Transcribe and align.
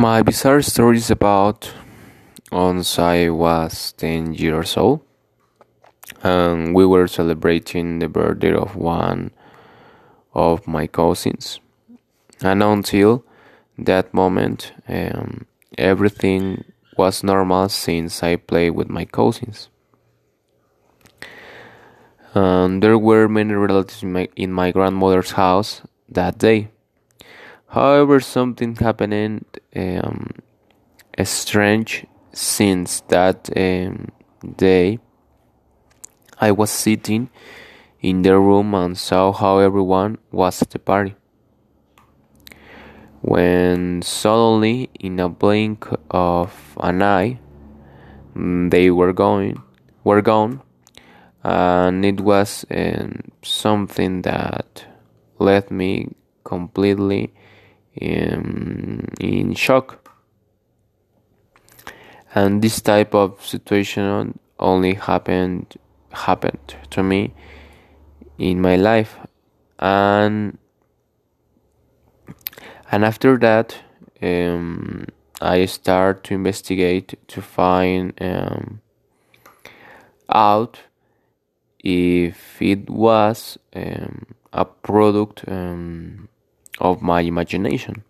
My 0.00 0.22
bizarre 0.22 0.62
story 0.62 0.98
is 0.98 1.10
about 1.10 1.74
once 2.52 3.00
I 3.00 3.30
was 3.30 3.90
10 3.94 4.34
years 4.34 4.76
old 4.76 5.00
and 6.22 6.72
we 6.72 6.86
were 6.86 7.08
celebrating 7.08 7.98
the 7.98 8.08
birthday 8.08 8.54
of 8.54 8.76
one 8.76 9.32
of 10.34 10.68
my 10.68 10.86
cousins. 10.86 11.58
And 12.40 12.62
until 12.62 13.24
that 13.76 14.14
moment, 14.14 14.72
um, 14.86 15.46
everything 15.76 16.62
was 16.96 17.24
normal 17.24 17.68
since 17.68 18.22
I 18.22 18.36
played 18.36 18.76
with 18.76 18.88
my 18.88 19.04
cousins. 19.04 19.68
And 22.34 22.80
there 22.84 22.96
were 22.96 23.26
many 23.26 23.54
relatives 23.54 24.04
in 24.04 24.12
my, 24.12 24.28
in 24.36 24.52
my 24.52 24.70
grandmother's 24.70 25.32
house 25.32 25.82
that 26.08 26.38
day. 26.38 26.68
However, 27.70 28.18
something 28.20 28.76
happened 28.76 29.44
um, 29.76 30.30
strange 31.22 32.06
since 32.32 33.02
that 33.08 33.50
um, 33.54 34.08
day. 34.56 34.98
I 36.40 36.52
was 36.52 36.70
sitting 36.70 37.28
in 38.00 38.22
the 38.22 38.38
room 38.38 38.72
and 38.74 38.96
saw 38.96 39.32
how 39.32 39.58
everyone 39.58 40.16
was 40.30 40.62
at 40.62 40.70
the 40.70 40.78
party. 40.78 41.14
When 43.20 44.00
suddenly, 44.00 44.88
in 44.98 45.20
a 45.20 45.28
blink 45.28 45.86
of 46.10 46.78
an 46.80 47.02
eye, 47.02 47.38
mm, 48.34 48.70
they 48.70 48.90
were 48.90 49.12
going, 49.12 49.62
were 50.04 50.22
gone, 50.22 50.62
and 51.44 52.02
it 52.02 52.20
was 52.20 52.64
um, 52.70 53.24
something 53.42 54.22
that 54.22 54.86
left 55.38 55.70
me 55.70 56.14
completely 56.44 57.34
um, 58.02 59.06
in 59.20 59.54
shock. 59.54 60.08
And 62.34 62.62
this 62.62 62.80
type 62.80 63.14
of 63.14 63.44
situation 63.44 64.38
only 64.58 64.94
happened 64.94 65.76
happened 66.12 66.74
to 66.90 67.02
me 67.02 67.34
in 68.38 68.60
my 68.60 68.76
life, 68.76 69.16
and 69.78 70.58
and 72.90 73.04
after 73.04 73.38
that, 73.38 73.76
um, 74.22 75.06
I 75.40 75.66
start 75.66 76.24
to 76.24 76.34
investigate 76.34 77.18
to 77.28 77.42
find 77.42 78.12
um, 78.20 78.80
out 80.28 80.80
if 81.78 82.60
it 82.60 82.90
was 82.90 83.58
um, 83.74 84.26
a 84.52 84.64
product 84.64 85.44
um, 85.48 86.28
of 86.80 87.02
my 87.02 87.20
imagination. 87.20 88.04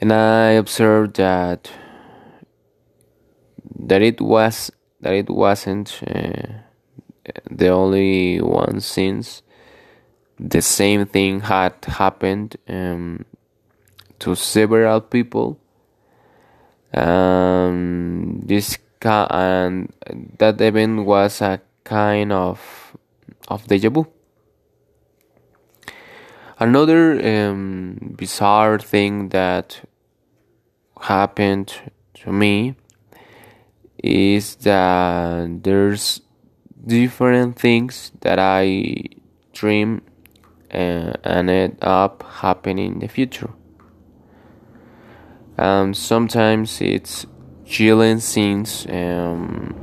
And 0.00 0.12
I 0.12 0.50
observed 0.50 1.16
that 1.16 1.70
that 3.78 4.02
it 4.02 4.20
was 4.20 4.70
that 5.00 5.12
it 5.14 5.30
wasn't 5.30 6.00
uh, 6.06 6.64
the 7.50 7.68
only 7.68 8.40
one 8.40 8.80
since 8.80 9.42
the 10.38 10.60
same 10.60 11.06
thing 11.06 11.40
had 11.40 11.74
happened 11.86 12.56
um, 12.68 13.24
to 14.18 14.34
several 14.34 15.00
people. 15.00 15.58
Um, 16.92 18.42
this 18.44 18.78
and 19.04 19.92
that 20.38 20.60
event 20.60 21.04
was 21.04 21.40
a 21.40 21.60
kind 21.84 22.32
of 22.32 22.96
of 23.48 23.66
deja 23.66 23.90
vu. 23.90 24.06
Another 26.58 27.20
um, 27.20 28.14
bizarre 28.16 28.78
thing 28.78 29.28
that 29.28 29.82
happened 31.02 31.74
to 32.14 32.32
me 32.32 32.76
is 34.02 34.56
that 34.56 35.62
there's 35.64 36.22
different 36.86 37.58
things 37.58 38.10
that 38.22 38.38
I 38.38 39.04
dream 39.52 40.00
uh, 40.72 41.12
and 41.24 41.50
end 41.50 41.78
up 41.82 42.22
happening 42.22 42.92
in 42.92 42.98
the 43.00 43.08
future. 43.08 43.50
Um, 45.58 45.92
sometimes 45.92 46.80
it's 46.80 47.26
chilling 47.66 48.20
scenes. 48.20 48.86
Um, 48.88 49.74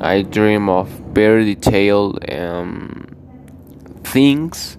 I 0.00 0.22
dream 0.22 0.68
of 0.68 0.88
very 0.88 1.54
detailed 1.54 2.28
um, 2.32 3.06
things 4.02 4.76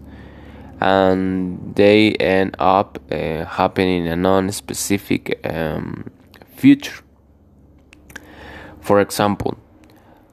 and 0.81 1.75
they 1.75 2.13
end 2.13 2.55
up 2.57 2.97
uh, 3.11 3.45
happening 3.45 4.05
in 4.05 4.11
a 4.11 4.15
non-specific 4.15 5.39
um, 5.45 6.09
future. 6.55 7.03
For 8.81 8.99
example, 8.99 9.57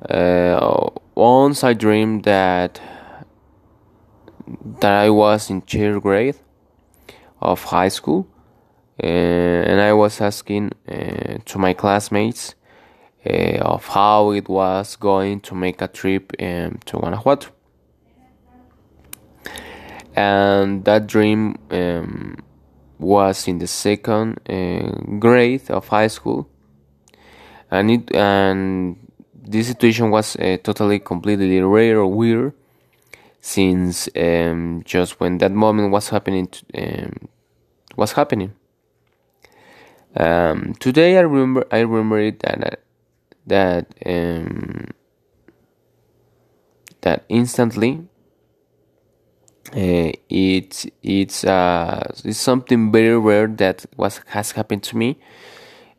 uh, 0.09 0.89
once 1.15 1.63
I 1.63 1.75
dreamed 1.75 2.25
that 2.25 2.81
that 4.81 4.93
I 4.93 5.11
was 5.11 5.51
in 5.51 5.61
third 5.61 6.01
grade 6.01 6.37
of 7.43 7.65
high 7.65 7.89
school, 7.89 8.27
uh, 9.03 9.07
and 9.07 9.81
I 9.83 9.93
was 9.93 10.19
asking 10.23 10.73
uh, 10.89 11.39
to 11.45 11.59
my 11.59 11.75
classmates 11.75 12.55
uh, 13.27 13.59
of 13.61 13.85
how 13.89 14.31
it 14.31 14.49
was 14.49 14.97
going 14.97 15.41
to 15.41 15.55
make 15.55 15.83
a 15.83 15.89
trip 15.89 16.33
um, 16.41 16.81
to 16.87 16.99
Guanajuato 16.99 17.49
and 20.19 20.85
that 20.85 21.07
dream 21.07 21.55
um, 21.71 22.37
was 22.99 23.47
in 23.47 23.59
the 23.59 23.69
second 23.69 24.41
uh, 24.51 24.91
grade 25.21 25.71
of 25.71 25.87
high 25.87 26.09
school. 26.09 26.49
And 27.71 27.91
it 27.91 28.15
and 28.17 28.97
this 29.35 29.69
situation 29.69 30.11
was 30.11 30.35
uh, 30.37 30.57
totally 30.63 30.99
completely 30.99 31.61
rare 31.61 32.01
or 32.01 32.09
weird 32.09 32.53
since 33.41 34.09
um, 34.17 34.83
just 34.85 35.21
when 35.21 35.39
that 35.39 35.53
moment 35.53 35.93
was 35.93 36.09
happening 36.09 36.49
um, 36.75 37.29
was 37.97 38.13
happening. 38.13 38.53
Um, 40.17 40.75
today 40.81 41.17
I 41.19 41.21
remember 41.21 41.65
I 41.71 41.81
remember 41.81 42.19
it 42.19 42.41
that 42.41 42.81
that 43.47 43.95
um, 44.05 44.89
that 47.03 47.25
instantly 47.29 48.09
uh, 49.75 50.13
it's 50.31 50.87
it's 51.03 51.45
uh, 51.45 52.03
it's 52.25 52.39
something 52.39 52.91
very 52.91 53.19
rare 53.19 53.47
that 53.47 53.85
was 53.97 54.21
has 54.29 54.53
happened 54.53 54.83
to 54.85 54.97
me. 54.97 55.19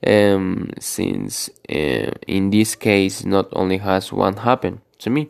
Um, 0.05 0.71
since 0.79 1.49
uh, 1.69 2.11
in 2.25 2.49
this 2.49 2.75
case, 2.75 3.25
not 3.25 3.47
only 3.51 3.77
has 3.77 4.11
one 4.11 4.37
happened 4.37 4.79
to 4.99 5.09
me. 5.09 5.29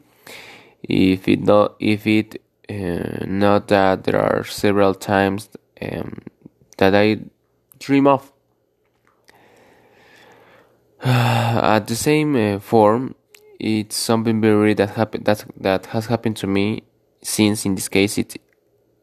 If 0.84 1.28
it 1.28 1.42
not 1.42 1.76
if 1.80 2.08
it 2.08 2.42
uh, 2.70 3.26
not 3.26 3.68
that 3.70 4.04
there 4.06 4.22
are 4.22 4.44
several 4.44 4.94
times 4.94 5.50
um, 5.82 6.20
that 6.78 6.96
I 6.96 7.20
dream 7.80 8.08
of. 8.08 8.32
At 11.04 11.88
the 11.88 11.96
same 11.96 12.36
uh, 12.36 12.60
form, 12.60 13.16
it's 13.60 13.96
something 13.96 14.40
very 14.40 14.74
that 14.76 14.92
happened 14.92 15.26
that 15.26 15.46
that 15.58 15.88
has 15.88 16.06
happened 16.06 16.38
to 16.38 16.48
me 16.48 16.84
since 17.22 17.66
in 17.66 17.76
this 17.76 17.90
case 17.90 18.18
it 18.18 18.38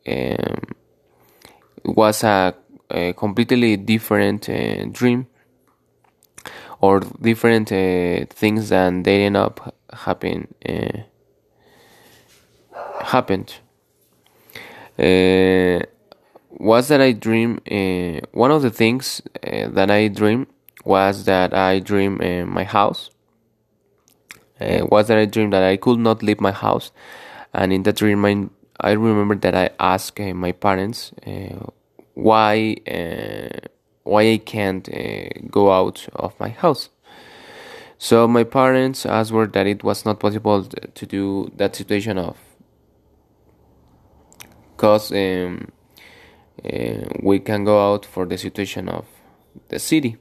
um, 0.09 0.75
was 1.85 2.25
a, 2.25 2.55
a, 2.91 3.13
completely 3.13 3.77
different 3.77 4.49
uh, 4.49 4.85
dream 4.87 5.27
or 6.81 7.01
different 7.01 7.73
uh, 7.73 8.27
things 8.31 8.69
than 8.69 9.03
they 9.03 9.25
end 9.25 9.37
up 9.37 9.75
happen 9.93 10.49
uh, 10.69 11.01
happened. 13.03 13.55
Uh, 14.99 15.81
was 16.51 16.89
that 16.89 17.01
I 17.01 17.13
dream 17.13 17.61
uh, 17.71 18.27
one 18.33 18.51
of 18.51 18.63
the 18.63 18.71
things 18.71 19.21
uh, 19.47 19.69
that 19.69 19.91
I 19.91 20.09
dream 20.09 20.47
was 20.85 21.25
that 21.25 21.53
I 21.53 21.81
dream 21.81 22.19
my 22.49 22.65
house. 22.65 23.11
Was 24.59 25.09
that 25.09 25.19
I 25.19 25.27
dream 25.27 25.51
that 25.51 25.63
I 25.63 25.77
could 25.77 25.99
not 25.99 26.23
leave 26.23 26.41
my 26.41 26.53
house 26.53 26.91
and 27.57 27.73
in 27.73 27.83
that 27.85 27.97
dream 27.97 28.51
I, 28.79 28.93
remember 28.93 29.35
that 29.35 29.55
I 29.55 29.71
asked 29.81 30.21
uh, 30.21 30.35
my 30.35 30.53
parents 30.53 31.13
uh, 31.27 31.71
why 32.13 32.77
uh, 32.87 33.67
why 34.05 34.23
I 34.31 34.37
can't 34.37 34.87
uh, 34.89 35.29
go 35.51 35.73
out 35.73 36.07
of 36.15 36.39
my 36.39 36.51
house. 36.51 36.91
So 37.99 38.29
my 38.29 38.45
parents 38.45 39.07
answered 39.07 39.55
that 39.55 39.67
it 39.67 39.83
was 39.83 40.05
not 40.05 40.21
possible 40.21 40.65
to 40.65 41.07
do 41.07 41.51
that 41.57 41.75
situation 41.75 42.19
of 42.19 42.37
because 44.77 45.11
um, 45.11 45.73
uh, 46.63 47.09
we 47.23 47.41
can 47.41 47.65
go 47.65 47.93
out 47.93 48.05
for 48.05 48.27
the 48.27 48.37
situation 48.37 48.91
of 48.91 49.07
the 49.69 49.79
city. 49.79 50.19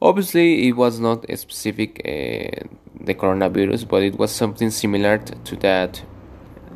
Obviously, 0.00 0.68
it 0.68 0.76
was 0.76 1.00
not 1.00 1.26
specific 1.36 2.00
uh, 2.04 2.68
the 3.00 3.14
coronavirus, 3.14 3.88
but 3.88 4.04
it 4.04 4.16
was 4.16 4.30
something 4.30 4.70
similar 4.70 5.18
to 5.18 5.56
that 5.56 6.02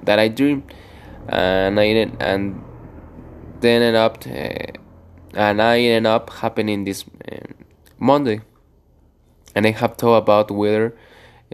that 0.04 0.18
I 0.18 0.28
dreamed, 0.28 0.72
and 1.28 1.78
I 1.78 1.84
and 1.84 2.62
then 3.60 3.82
ended 3.82 3.94
up 3.94 4.18
uh, 4.26 4.78
and 5.34 5.62
I 5.62 5.78
ended 5.80 6.06
up 6.10 6.30
happening 6.30 6.84
this 6.84 7.04
um, 7.30 7.54
Monday, 7.98 8.40
and 9.54 9.66
I 9.66 9.70
have 9.70 9.96
thought 9.96 10.16
about 10.16 10.50
whether 10.50 10.96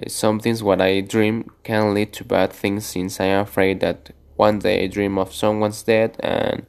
uh, 0.00 0.08
some 0.08 0.40
things 0.40 0.62
what 0.62 0.81
I 0.81 1.00
dream 1.00 1.50
can 1.64 1.94
lead 1.94 2.12
to 2.14 2.25
bad 2.25 2.52
things 2.52 2.87
since 2.87 3.20
I 3.20 3.26
am 3.26 3.43
afraid 3.43 3.81
that 3.81 4.10
one 4.37 4.58
day 4.58 4.84
I 4.84 4.87
dream 4.87 5.19
of 5.19 5.32
someone's 5.32 5.82
dead 5.82 6.16
and 6.20 6.66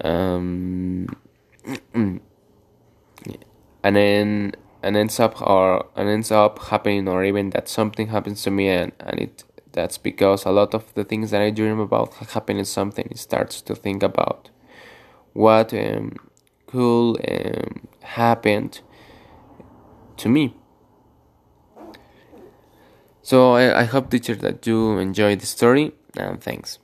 um 0.00 1.06
and 1.94 2.20
then 3.82 4.54
and 4.82 4.96
ends 4.96 5.20
up 5.20 5.40
or 5.42 5.86
and 5.96 6.08
ends 6.08 6.30
up 6.30 6.58
happening 6.58 7.08
or 7.08 7.24
even 7.24 7.50
that 7.50 7.68
something 7.68 8.08
happens 8.08 8.42
to 8.42 8.50
me 8.50 8.68
and, 8.68 8.92
and 9.00 9.20
it 9.20 9.44
that's 9.78 9.96
because 9.96 10.44
a 10.44 10.50
lot 10.50 10.74
of 10.74 10.92
the 10.94 11.04
things 11.04 11.30
that 11.30 11.40
I 11.40 11.50
dream 11.50 11.78
about 11.78 12.12
happen 12.34 12.58
in 12.58 12.64
something 12.64 13.06
it 13.08 13.18
starts 13.18 13.62
to 13.62 13.76
think 13.76 14.02
about 14.02 14.50
what 15.34 15.72
um, 15.72 16.16
could 16.66 17.14
um, 17.14 17.86
happen 18.02 18.72
to 20.16 20.28
me. 20.28 20.56
So 23.22 23.52
I, 23.52 23.82
I 23.82 23.84
hope 23.84 24.10
teacher 24.10 24.34
that 24.34 24.66
you 24.66 24.98
enjoyed 24.98 25.38
the 25.38 25.46
story 25.46 25.92
and 26.16 26.42
thanks 26.42 26.80